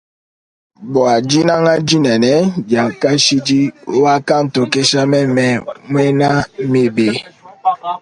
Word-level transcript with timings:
Bwa 0.93 1.13
dinanga 1.29 1.73
dinene 1.87 2.31
dia 2.67 2.85
kashidi 3.01 3.61
wakantokesha 4.03 5.01
meme 5.11 5.47
mwena 5.91 6.29
mibi. 6.71 7.09